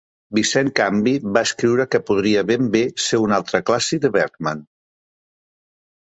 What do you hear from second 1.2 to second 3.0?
va escriure que podria ben bé